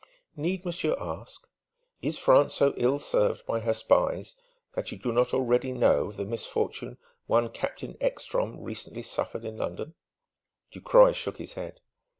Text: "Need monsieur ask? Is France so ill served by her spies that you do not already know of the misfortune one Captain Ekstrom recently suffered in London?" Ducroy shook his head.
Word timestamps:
"Need 0.35 0.65
monsieur 0.65 0.95
ask? 0.99 1.47
Is 2.01 2.17
France 2.17 2.55
so 2.55 2.73
ill 2.75 2.97
served 2.97 3.45
by 3.45 3.59
her 3.59 3.73
spies 3.75 4.35
that 4.73 4.91
you 4.91 4.97
do 4.97 5.11
not 5.11 5.31
already 5.31 5.71
know 5.73 6.07
of 6.07 6.17
the 6.17 6.25
misfortune 6.25 6.97
one 7.27 7.49
Captain 7.49 7.95
Ekstrom 8.01 8.59
recently 8.63 9.03
suffered 9.03 9.45
in 9.45 9.57
London?" 9.57 9.93
Ducroy 10.71 11.11
shook 11.11 11.37
his 11.37 11.53
head. 11.53 11.81